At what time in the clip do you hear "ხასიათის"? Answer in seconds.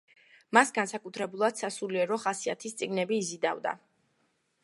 2.25-2.77